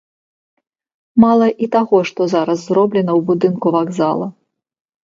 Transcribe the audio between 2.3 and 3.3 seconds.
зараз зроблена ў